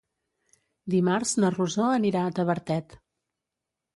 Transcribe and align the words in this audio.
Dimarts 0.93 1.33
na 1.43 1.51
Rosó 1.57 1.85
anirà 1.99 2.25
a 2.29 2.33
Tavertet. 2.39 2.99